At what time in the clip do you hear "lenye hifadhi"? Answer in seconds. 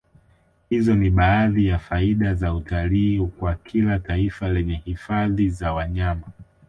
4.49-5.49